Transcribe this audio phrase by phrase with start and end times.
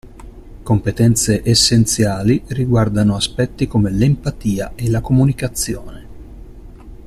[0.63, 6.07] Competenze essenziali riguardano aspetti come l'empatia e la comunicazione.